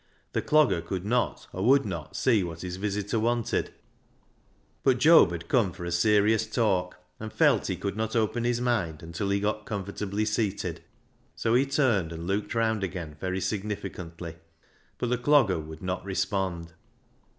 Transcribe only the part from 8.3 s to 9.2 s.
his mind